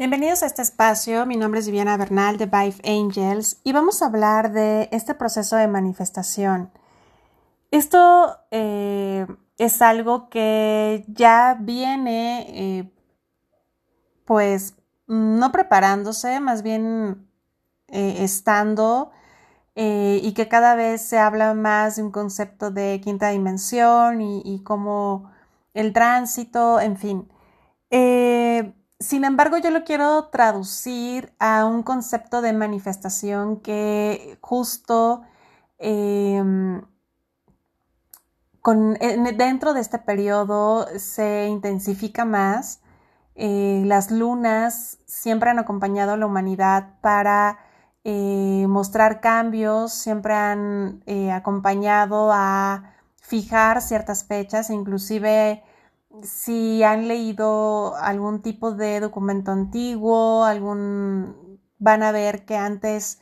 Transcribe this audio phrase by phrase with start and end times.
[0.00, 4.06] Bienvenidos a este espacio, mi nombre es Viviana Bernal de Vive Angels y vamos a
[4.06, 6.70] hablar de este proceso de manifestación.
[7.70, 9.26] Esto eh,
[9.58, 12.90] es algo que ya viene eh,
[14.24, 14.74] pues
[15.06, 17.28] no preparándose, más bien
[17.88, 19.10] eh, estando
[19.74, 24.62] y que cada vez se habla más de un concepto de quinta dimensión y, y
[24.62, 25.30] como
[25.74, 27.28] el tránsito, en fin.
[29.00, 35.22] Sin embargo, yo lo quiero traducir a un concepto de manifestación que justo
[35.78, 36.82] em,
[39.38, 42.82] dentro de este periodo se intensifica más.
[43.36, 47.58] Eh, las lunas siempre han acompañado a la humanidad para
[48.04, 55.62] eh, mostrar cambios, siempre han eh, acompañado a fijar ciertas fechas, inclusive
[56.22, 63.20] si han leído algún tipo de documento antiguo, algún van a ver que antes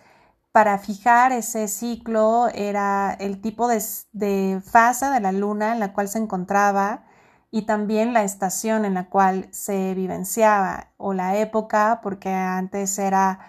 [0.53, 6.09] para fijar ese ciclo era el tipo de, fase de la luna en la cual
[6.09, 7.05] se encontraba
[7.51, 13.41] y también la estación en la cual se vivenciaba o la época, porque antes era,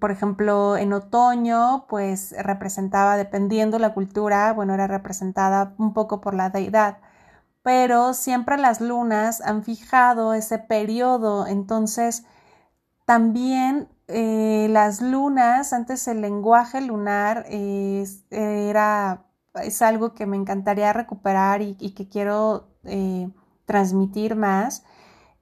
[0.00, 6.34] por ejemplo, en otoño, pues representaba, dependiendo la cultura, bueno, era representada un poco por
[6.34, 6.98] la deidad
[7.68, 12.24] pero siempre las lunas han fijado ese periodo, entonces
[13.04, 19.26] también eh, las lunas, antes el lenguaje lunar era,
[19.62, 23.28] es algo que me encantaría recuperar y, que quiero eh,
[23.66, 24.82] transmitir más.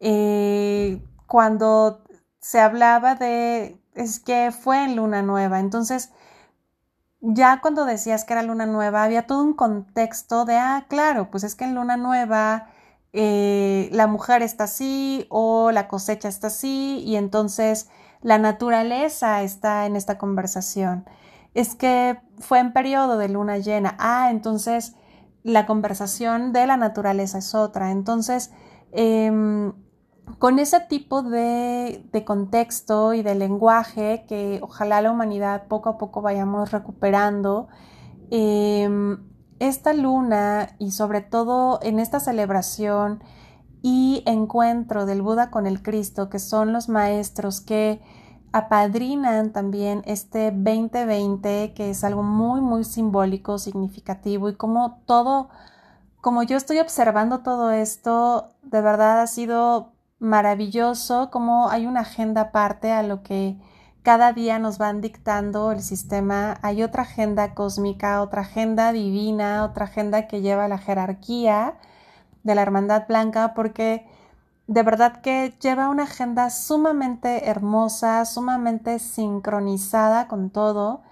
[0.00, 2.02] Eh, cuando
[2.40, 6.10] se hablaba de, es que fue en luna nueva, entonces
[7.28, 11.42] ya cuando decías que era luna nueva, había todo un contexto de, ah, claro, pues
[11.44, 12.68] es que en luna nueva
[13.12, 17.88] eh, la mujer está así o la cosecha está así y entonces
[18.22, 21.04] la naturaleza está en esta conversación.
[21.54, 24.94] Es que fue en periodo de luna llena, ah, entonces
[25.42, 27.90] la conversación de la naturaleza es otra.
[27.90, 28.52] Entonces,
[28.92, 29.72] em,
[30.38, 36.22] con ese tipo de, contexto y de lenguaje que ojalá la humanidad poco a poco
[36.22, 37.68] vayamos recuperando,
[38.30, 39.18] em,
[39.58, 43.22] esta luna y sobre todo en esta celebración
[43.82, 48.02] y encuentro del Buda con el Cristo, que son los maestros que
[48.52, 55.48] apadrinan también este 2020, que es algo muy, muy simbólico, significativo y como todo,
[56.20, 62.42] como yo estoy observando todo esto, de verdad ha sido maravilloso como hay una agenda
[62.42, 63.58] aparte a lo que
[64.02, 66.58] cada día nos van dictando el sistema.
[66.62, 71.78] Hay otra agenda cósmica, otra agenda divina, otra agenda que lleva la jerarquía
[72.44, 74.06] de la Hermandad Blanca, porque
[74.68, 81.02] de verdad que lleva una agenda sumamente hermosa, sumamente sincronizada con todo.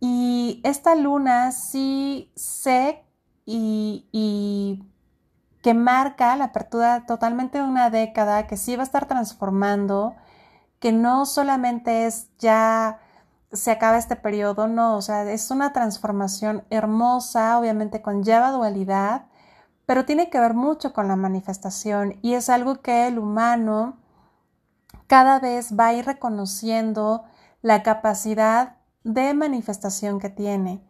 [0.00, 3.04] Y esta luna sí sé
[3.44, 4.89] y, y
[5.62, 10.14] que marca la apertura totalmente de una década que sí va a estar transformando,
[10.78, 13.00] que no solamente es ya
[13.52, 19.26] se acaba este periodo, no, o sea, es una transformación hermosa, obviamente conlleva dualidad,
[19.86, 23.98] pero tiene que ver mucho con la manifestación y es algo que el humano
[25.08, 27.24] cada vez va a ir reconociendo
[27.60, 30.84] la capacidad de manifestación que tiene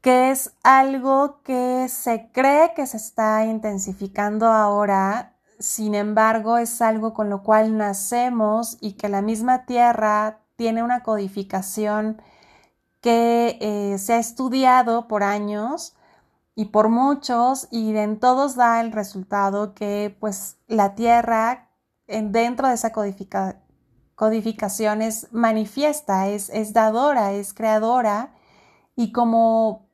[0.00, 7.14] que es algo que se cree que se está intensificando ahora, sin embargo es algo
[7.14, 12.22] con lo cual nacemos y que la misma Tierra tiene una codificación
[13.00, 15.94] que eh, se ha estudiado por años
[16.54, 21.70] y por muchos y en todos da el resultado que pues la Tierra
[22.06, 22.92] en, dentro de esa
[24.14, 28.34] codificación es manifiesta, es, es dadora, es creadora
[28.96, 29.87] y como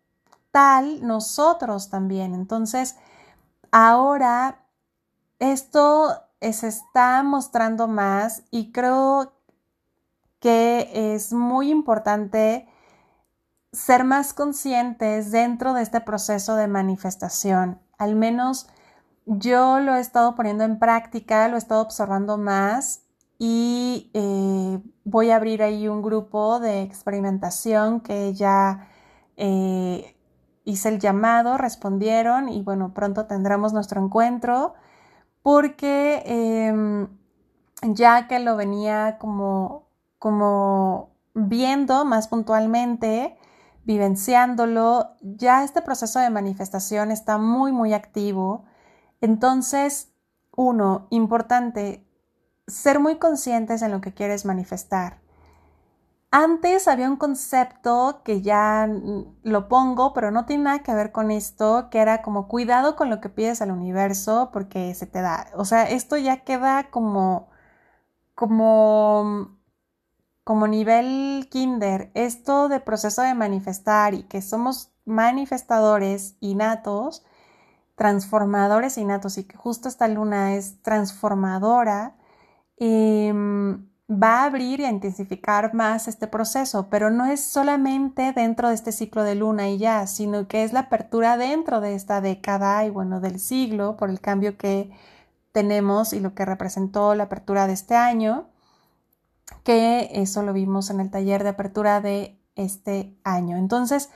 [0.55, 2.33] tal nosotros también.
[2.33, 2.95] Entonces,
[3.73, 4.65] ahora
[5.41, 9.33] esto se está mostrando más y creo
[10.39, 12.69] que es muy importante
[13.73, 17.81] ser más conscientes dentro de este proceso de manifestación.
[17.99, 18.69] Al menos
[19.27, 23.03] yo lo he estado poniendo en práctica, lo he estado observando más
[23.41, 28.89] y eh, voy a abrir ahí un grupo de experimentación que ya
[29.37, 30.14] eh,
[30.65, 34.75] hice el llamado, respondieron y bueno, pronto tendremos nuestro encuentro
[35.43, 37.09] porque em,
[37.83, 39.89] ya que lo venía como,
[40.19, 43.37] como viendo más puntualmente,
[43.85, 48.65] vivenciándolo, ya este proceso de manifestación está muy, muy activo.
[49.21, 50.13] Entonces,
[50.57, 52.07] uno, importante,
[52.67, 55.24] ser muy conscientes en lo que quieres manifestar.
[56.37, 58.89] Antes había un concepto que ya
[59.45, 63.09] lo pongo, pero no tiene nada que ver con esto, que era como cuidado con
[63.09, 65.47] lo que pides al universo porque se te da.
[65.55, 67.51] O sea, esto ya queda como,
[68.35, 69.61] como,
[70.45, 72.11] como nivel kinder.
[72.15, 77.25] Esto de proceso de manifestar y que somos manifestadores innatos,
[77.97, 82.17] transformadores innatos y que justo esta luna es transformadora.
[82.79, 88.69] Em, va a abrir y a intensificar más este proceso, pero no es solamente dentro
[88.69, 92.21] de este ciclo de luna y ya, sino que es la apertura dentro de esta
[92.21, 94.91] década y bueno, del siglo por el cambio que
[95.53, 98.49] tenemos y lo que representó la apertura de este año,
[99.63, 103.57] que eso lo vimos en el taller de apertura de este año.
[103.57, 104.11] Entonces,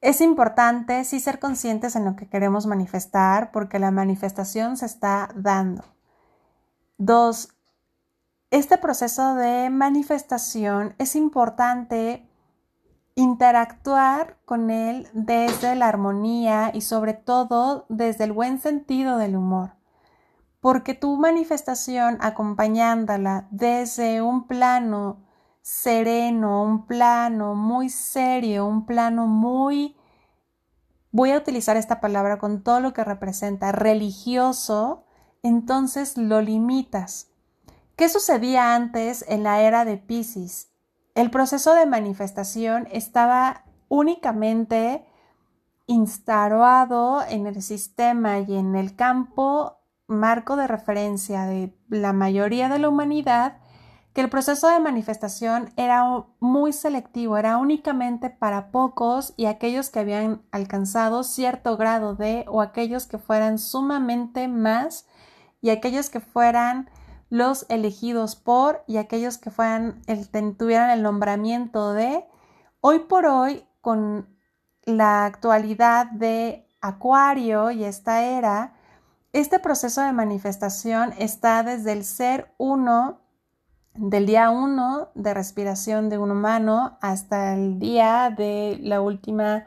[0.00, 5.30] es importante sí ser conscientes en lo que queremos manifestar porque la manifestación se está
[5.34, 5.84] dando.
[6.98, 7.55] Dos,
[8.56, 12.26] este proceso de manifestación es importante
[13.14, 19.72] interactuar con él desde la armonía y sobre todo desde el buen sentido del humor.
[20.60, 25.22] Porque tu manifestación acompañándola desde un plano
[25.60, 29.96] sereno, un plano muy serio, un plano muy,
[31.10, 35.04] voy a utilizar esta palabra con todo lo que representa, religioso,
[35.42, 37.35] entonces lo limitas
[37.96, 40.70] ¿Qué sucedía antes en la era de Pisces?
[41.14, 45.06] El proceso de manifestación estaba únicamente
[45.86, 52.80] instaurado en el sistema y en el campo marco de referencia de la mayoría de
[52.80, 53.60] la humanidad
[54.12, 56.04] que el proceso de manifestación era
[56.38, 62.60] muy selectivo, era únicamente para pocos y aquellos que habían alcanzado cierto grado de o
[62.60, 65.06] aquellos que fueran sumamente más
[65.62, 66.90] y aquellos que fueran
[67.28, 72.24] los elegidos por y aquellos que fueran, el, tuvieran el nombramiento de.
[72.80, 74.28] Hoy por hoy, con
[74.84, 78.74] la actualidad de Acuario y esta era,
[79.32, 83.20] este proceso de manifestación está desde el ser uno,
[83.94, 89.66] del día uno de respiración de un humano hasta el día de la última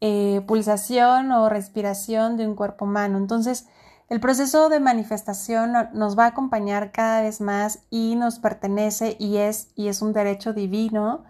[0.00, 3.18] eh, pulsación o respiración de un cuerpo humano.
[3.18, 3.66] Entonces,
[4.12, 9.38] el proceso de manifestación nos va a acompañar cada vez más y nos pertenece y
[9.38, 11.24] es, y es un derecho divino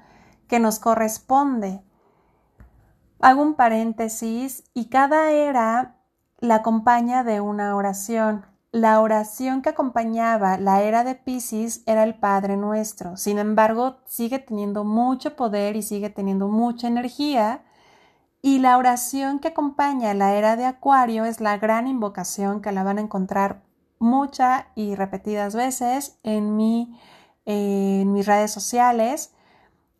[0.48, 1.80] que nos corresponde.
[3.20, 5.94] Hago un paréntesis y cada era
[6.40, 8.46] la acompaña de una oración.
[8.72, 13.16] La oración que acompañaba la era de Pisces era el Padre Nuestro.
[13.16, 17.62] Sin embargo, sigue teniendo mucho poder y sigue teniendo mucha energía
[18.42, 22.82] y la oración que acompaña la era de Acuario es la gran invocación que la
[22.82, 23.62] van a encontrar
[24.00, 26.98] muchas y repetidas veces en, mi,
[27.44, 29.32] en mis redes sociales.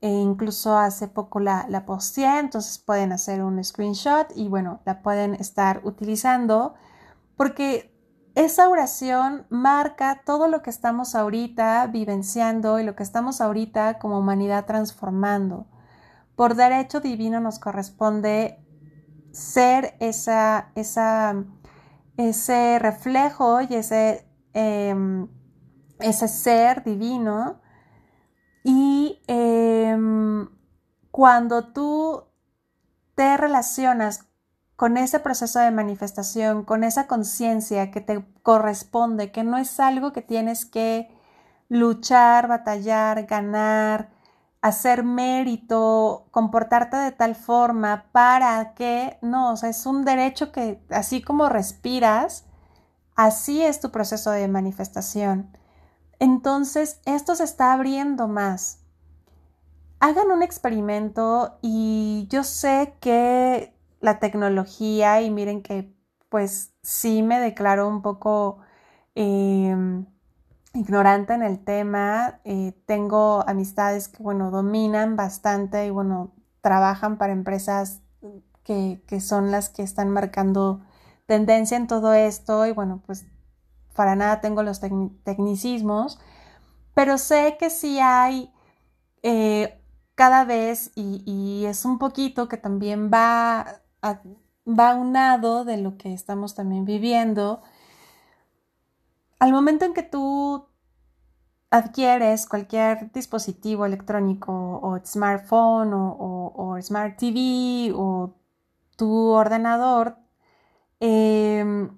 [0.01, 5.01] E incluso hace poco la, la posteé, entonces pueden hacer un screenshot y bueno, la
[5.01, 6.75] pueden estar utilizando
[7.37, 7.93] porque
[8.35, 14.19] esa oración marca todo lo que estamos ahorita vivenciando y lo que estamos ahorita como
[14.19, 15.67] humanidad transformando.
[16.37, 18.59] Por derecho divino nos corresponde
[19.33, 21.45] ser esa, esa,
[22.17, 25.29] ese reflejo y ese, em,
[25.99, 27.61] ese ser divino.
[28.65, 30.49] Y em,
[31.11, 32.25] cuando tú
[33.15, 34.29] te relacionas
[34.77, 40.13] con ese proceso de manifestación, con esa conciencia que te corresponde, que no es algo
[40.13, 41.09] que tienes que
[41.69, 44.12] luchar, batallar, ganar,
[44.63, 50.81] hacer mérito, comportarte de tal forma para que, no, o sea, es un derecho que
[50.89, 52.47] así como respiras,
[53.17, 55.57] así es tu proceso de manifestación.
[56.21, 58.79] Entonces, esto se está abriendo más.
[59.99, 65.93] Hagan un experimento y yo sé que la tecnología, y miren que
[66.29, 68.59] pues sí me declaro un poco...
[69.15, 70.07] Em,
[70.75, 72.41] ignorante en el tema.
[72.45, 78.01] Eh, tengo amistades que, bueno, dominan bastante y, bueno, trabajan para empresas
[78.65, 80.81] que, que, son las que están marcando
[81.27, 83.27] tendencia en todo esto y, bueno, pues
[83.95, 86.19] para nada tengo los tecnicismos,
[86.95, 88.53] pero sé que sí hay
[89.23, 89.79] eh,
[90.15, 94.21] cada vez y, y, es un poquito que también va, a,
[94.67, 97.63] va unado de lo que estamos también viviendo
[99.43, 100.69] al momento en que tú
[101.69, 108.37] adquieres cualquier dispositivo electrónico o smartphone o, smart TV o
[108.97, 110.17] tu ordenador
[111.01, 111.91] em,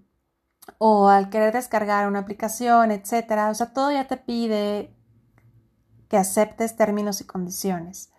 [0.78, 4.96] o al querer descargar una aplicación, etcétera, o sea, todo ya te pide
[6.08, 8.10] que aceptes términos y condiciones.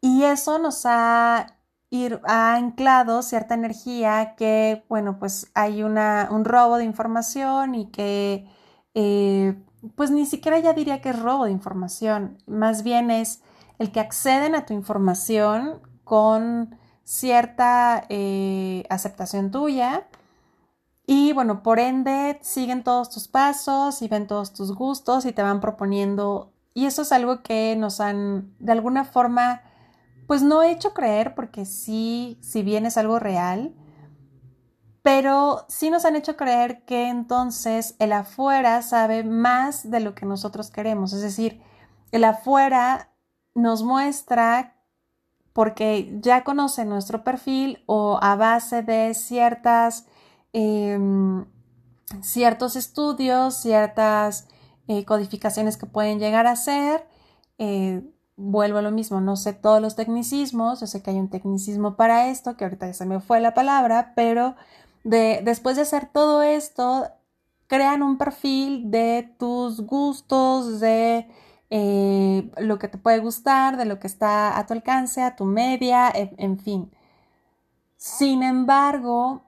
[0.00, 1.55] Y eso nos ha,
[1.90, 8.48] ir, anclado cierta energía que, bueno, pues hay una, un robo de información y que,
[8.94, 9.56] eh,
[9.94, 13.42] pues ni siquiera ya diría que es robo de información, más bien es
[13.78, 20.08] el que acceden a tu información con cierta eh, aceptación tuya
[21.06, 25.42] y bueno, por ende siguen todos tus pasos y ven todos tus gustos y te
[25.42, 29.62] van proponiendo y eso es algo que nos han de alguna forma
[30.26, 33.74] pues no he hecho creer porque sí, si bien es algo real,
[35.02, 40.26] pero sí nos han hecho creer que entonces el afuera sabe más de lo que
[40.26, 41.62] nosotros queremos, es decir,
[42.10, 43.12] el afuera
[43.54, 44.76] nos muestra
[45.52, 50.06] porque ya conoce nuestro perfil o a base de ciertas,
[50.52, 51.46] em,
[52.20, 54.48] ciertos estudios, ciertas
[54.88, 57.06] eh, codificaciones que pueden llegar a ser,
[57.58, 58.02] eh,
[58.36, 61.96] vuelvo a lo mismo, no sé todos los tecnicismos, yo sé que hay un tecnicismo
[61.96, 64.54] para esto, que ahorita ya se me fue la palabra, pero
[65.04, 67.08] de, después de hacer todo esto,
[67.66, 71.28] crean un perfil de tus gustos, de
[71.70, 75.44] eh, lo que te puede gustar, de lo que está a tu alcance, a tu
[75.44, 76.90] media, en fin.
[77.96, 79.46] Sin embargo,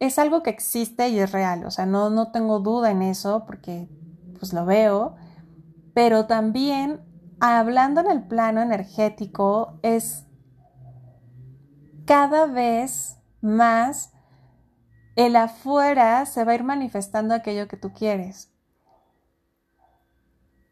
[0.00, 3.44] es algo que existe y es real, o sea, no, no tengo duda en eso
[3.46, 3.88] porque
[4.38, 5.16] pues lo veo,
[5.94, 7.00] pero también
[7.52, 10.24] hablando en el plano energético, es
[12.06, 14.12] cada vez más
[15.16, 18.50] el afuera se va a ir manifestando aquello que tú quieres.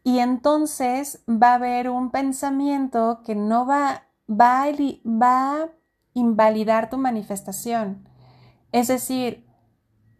[0.03, 4.65] Y entonces va a haber un pensamiento que no va, va,
[5.05, 5.69] va a
[6.13, 8.09] invalidar tu manifestación.
[8.71, 9.47] Es decir,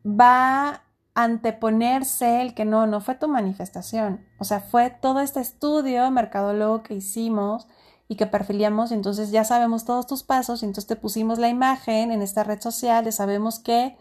[0.05, 0.83] va
[1.15, 4.25] anteponerse el que no, no fue tu manifestación.
[4.39, 7.67] O sea, fue todo este estudio mercadólogo que hicimos
[8.07, 11.49] y que perfilamos y entonces ya sabemos todos tus pasos y entonces te pusimos la
[11.49, 13.97] imagen en esta red social, y sabemos que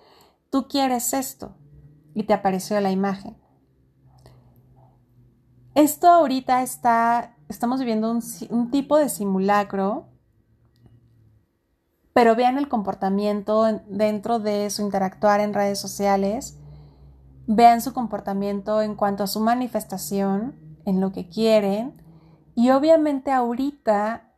[0.51, 1.55] tú quieres esto
[2.15, 3.37] y te apareció la imagen.
[5.75, 10.09] Esto ahorita está, estamos viviendo un, un tipo de simulacro,
[12.13, 16.59] pero vean el comportamiento dentro de su interactuar en redes sociales
[17.55, 20.55] vean su comportamiento en cuanto a su manifestación,
[20.85, 22.03] en lo que quieren,
[22.55, 24.33] y obviamente ahorita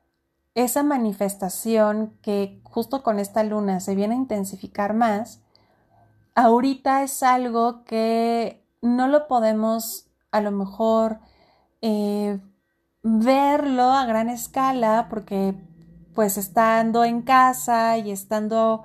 [0.55, 5.43] esa manifestación que justo con esta luna se viene a intensificar más,
[6.35, 11.21] ahorita es algo que no lo podemos a lo mejor
[11.81, 12.41] eh,
[13.03, 15.55] verlo a gran escala porque
[16.15, 18.85] pues estando en casa y estando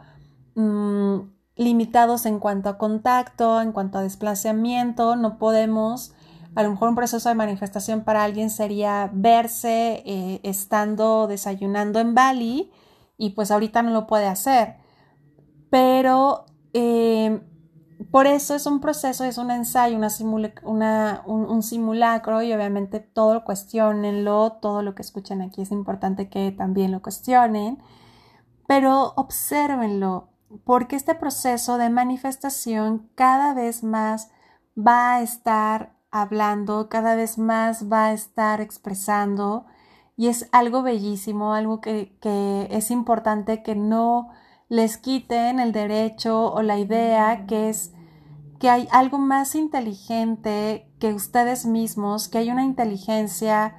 [0.56, 1.20] mm,
[1.60, 6.14] limitados en cuanto a contacto, en cuanto a desplazamiento, no podemos,
[6.56, 12.16] a lo mejor un proceso de manifestación para alguien sería verse eh, estando desayunando en
[12.16, 12.72] Bali
[13.18, 14.78] y pues ahorita no lo puede hacer.
[15.70, 17.42] Pero eh,
[18.10, 19.98] por eso es un proceso, es un ensayo,
[20.64, 25.72] una un, un, simulacro y obviamente todo lo cuestionenlo, todo lo que escuchen aquí es
[25.72, 27.80] importante que también lo cuestionen,
[28.66, 30.30] pero observenlo,
[30.64, 34.32] porque este proceso de manifestación cada vez más
[34.78, 39.66] va a estar hablando, cada vez más va a estar expresando
[40.18, 42.18] y es algo bellísimo, algo que,
[42.72, 44.30] es importante que no
[44.68, 47.94] les quiten el derecho o la idea que es
[48.60, 53.76] que hay algo más inteligente que ustedes mismos, que hay una inteligencia,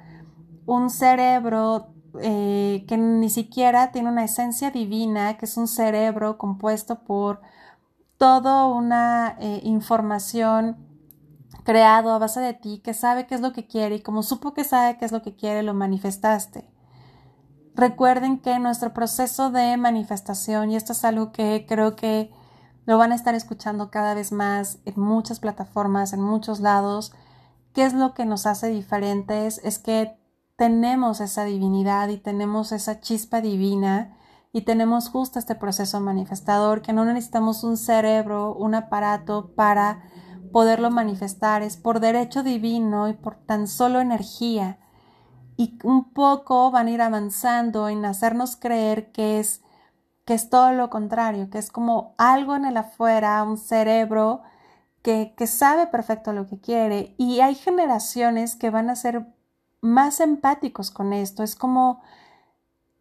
[0.65, 7.03] un cerebro eh, que ni siquiera tiene una esencia divina, que es un cerebro compuesto
[7.03, 7.41] por
[8.17, 10.77] toda una eh, información
[11.63, 14.53] creado a base de ti, que sabe qué es lo que quiere y como supo
[14.53, 16.69] que sabe qué es lo que quiere, lo manifestaste.
[17.75, 22.31] Recuerden que nuestro proceso de manifestación, y esto es algo que creo que
[22.85, 27.13] lo van a estar escuchando cada vez más en muchas plataformas, en muchos lados,
[27.73, 30.20] qué es lo que nos hace diferentes, es que
[30.61, 34.15] tenemos esa divinidad y tenemos esa chispa divina
[34.53, 40.03] y tenemos justo este proceso manifestador que no necesitamos un cerebro, un aparato para
[40.53, 44.77] poderlo manifestar, es por derecho divino y por tan solo energía.
[45.57, 49.63] Y un poco van a ir avanzando en hacernos creer que es
[50.25, 54.43] que es todo lo contrario, que es como algo en el afuera, un cerebro
[55.01, 57.15] que, que sabe perfecto lo que quiere.
[57.17, 59.25] Y hay generaciones que van a ser
[59.81, 61.43] más empáticos con esto.
[61.43, 62.01] Es como,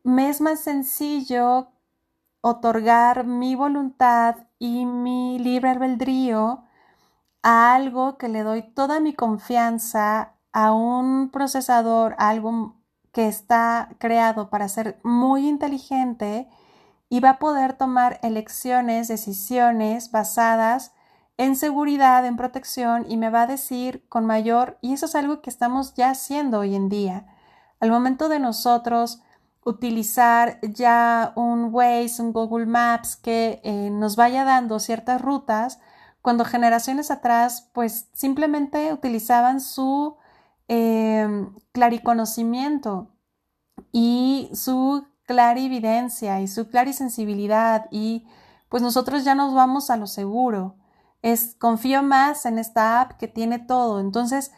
[0.03, 1.69] me es más sencillo
[2.41, 6.65] otorgar mi voluntad y mi libre albedrío
[7.43, 12.77] a algo que le doy toda mi confianza a un procesador, algo
[13.13, 16.49] que está creado para ser muy inteligente
[17.09, 20.93] y va a poder tomar elecciones, decisiones basadas
[21.41, 25.41] en seguridad, en protección y me va a decir con mayor, y eso es algo
[25.41, 27.25] que estamos ya haciendo hoy en día.
[27.81, 29.23] Al momento de nosotros
[29.65, 35.81] utilizar ya un Waze, un Google Maps que eh, nos vaya dando ciertas rutas,
[36.21, 40.19] cuando generaciones atrás pues simplemente utilizaban su
[40.69, 41.27] eh,
[41.73, 43.15] clariconocimiento
[43.93, 48.27] y su clarividencia y su clarisensibilidad y
[48.69, 50.77] pues nosotros ya nos vamos a lo seguro
[51.23, 54.01] es confío más en esta app que tiene todo.
[54.01, 54.53] Entonces,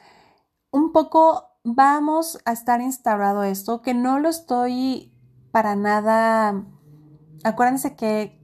[0.71, 5.13] un poco vamos a estar instaurado esto, que no lo estoy
[5.51, 6.65] para nada.
[7.45, 8.41] Acuérdense que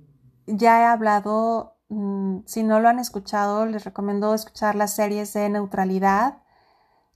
[0.47, 5.49] ya he hablado, mm, si no lo han escuchado, les recomiendo escuchar las series de
[5.49, 6.43] neutralidad.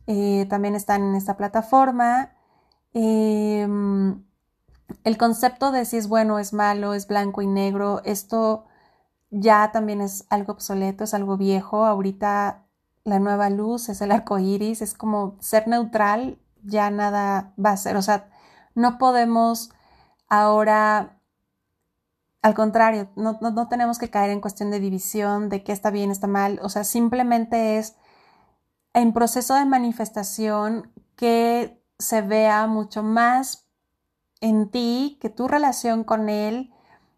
[0.06, 2.32] Eh, también están en esta plataforma.
[2.94, 4.25] Em,
[5.04, 8.66] el concepto de si es bueno, es malo, es blanco y negro, esto
[9.32, 11.86] ya también es algo obsoleto, es algo viejo.
[11.86, 12.66] Ahorita
[13.02, 17.76] la nueva luz es el arco iris, es como ser neutral, ya nada va a
[17.78, 17.96] ser.
[17.96, 18.30] O sea,
[18.74, 19.70] no podemos
[20.28, 21.18] ahora,
[22.42, 26.10] al contrario, no, no tenemos que caer en cuestión de división, de qué está bien,
[26.10, 26.60] está mal.
[26.62, 27.96] O sea, simplemente es
[28.92, 33.66] en proceso de manifestación que se vea mucho más
[34.42, 36.72] en ti, que tu relación con él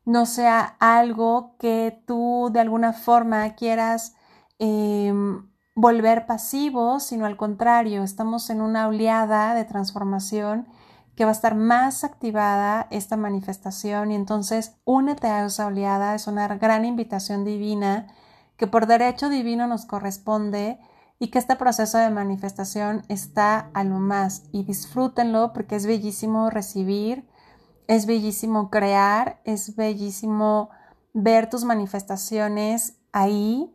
[0.04, 4.14] no sea algo que tú de alguna forma quieras
[4.58, 10.68] em, volver pasivo, sino al contrario, estamos en una oleada de transformación
[11.16, 16.26] que va a estar más activada esta manifestación y entonces únete a esa oleada, es
[16.26, 18.08] una gran invitación divina
[18.56, 20.78] que por derecho divino nos corresponde
[21.18, 26.50] y que este proceso de manifestación está a lo más y disfrútenlo porque es bellísimo
[26.50, 27.26] recibir
[27.86, 30.70] es bellísimo crear, es bellísimo
[31.12, 33.72] ver tus manifestaciones ahí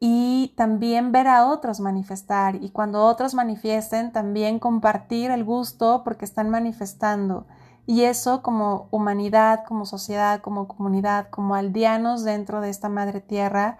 [0.00, 6.24] y también ver a otros manifestar y cuando otros manifiesten también compartir el gusto porque
[6.24, 7.46] están manifestando.
[7.86, 13.78] Y eso como humanidad, como sociedad, como comunidad, como aldeanos dentro de esta madre tierra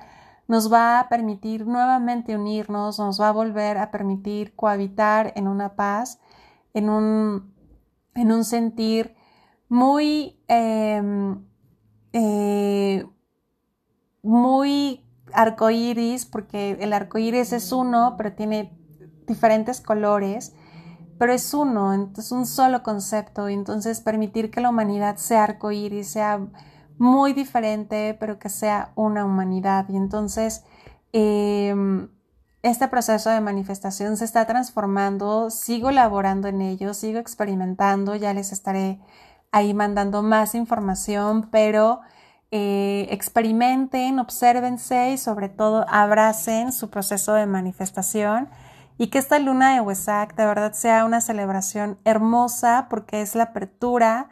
[0.49, 5.77] nos va a permitir nuevamente unirnos, nos va a volver a permitir cohabitar en una
[5.77, 6.21] paz,
[6.75, 7.55] en un,
[8.15, 9.15] en un sentir
[9.73, 11.47] muy, em,
[12.13, 13.07] eh,
[14.23, 18.79] muy arcoíris, porque el arcoíris es uno, pero tiene
[19.27, 20.53] diferentes colores,
[21.19, 26.09] pero es uno, es un solo concepto, y entonces permitir que la humanidad sea arcoíris,
[26.09, 26.47] sea
[26.99, 29.89] muy diferente, pero que sea una humanidad.
[29.89, 30.65] Y entonces,
[31.15, 32.11] em,
[32.63, 38.53] este proceso de manifestación se está transformando, sigo elaborando en ello, sigo experimentando, ya les
[38.53, 39.01] estaré
[39.53, 42.01] ahí mandando más información, pero
[42.51, 48.49] eh, experimenten, obsérvense y sobre todo abracen su proceso de manifestación
[48.99, 53.45] y que esta luna de Huesac de verdad sea una celebración hermosa porque es la
[53.45, 54.29] apertura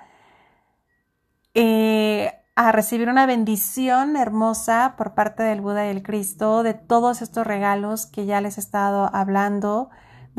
[1.54, 7.22] eh, a recibir una bendición hermosa por parte del Buda y el Cristo de todos
[7.22, 9.90] estos regalos que ya les he estado hablando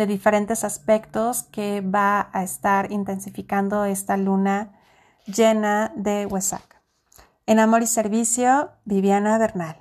[0.02, 4.80] de diferentes aspectos que va a estar intensificando esta luna
[5.28, 6.82] llena de Huesac.
[7.46, 9.81] En Amor y Servicio, Viviana Bernal.